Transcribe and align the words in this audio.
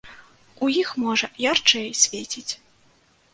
У 0.67 0.69
іх, 0.81 0.93
можа, 1.03 1.29
ярчэй 1.51 1.87
свеціць. 2.03 2.53